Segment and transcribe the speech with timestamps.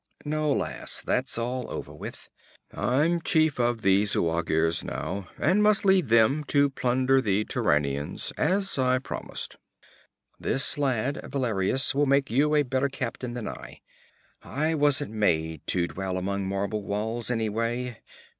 [0.25, 2.31] 'No, lass, that's over with.
[2.73, 8.79] I'm chief of the Zuagirs now, and must lead them to plunder the Turanians, as
[8.79, 9.57] I promised.
[10.39, 13.81] This lad, Valerius, will make you a better captain than I.
[14.41, 17.99] I wasn't made to dwell among marble walls, anyway.